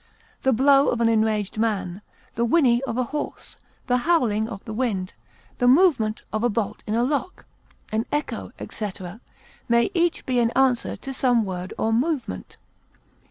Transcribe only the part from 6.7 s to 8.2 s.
in a lock, an